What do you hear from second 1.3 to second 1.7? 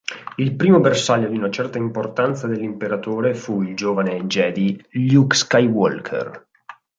una